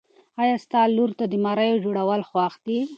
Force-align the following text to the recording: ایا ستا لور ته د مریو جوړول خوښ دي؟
ایا 0.41 0.55
ستا 0.65 0.81
لور 0.95 1.11
ته 1.19 1.25
د 1.27 1.33
مریو 1.45 1.81
جوړول 1.83 2.21
خوښ 2.29 2.53
دي؟ 2.65 2.79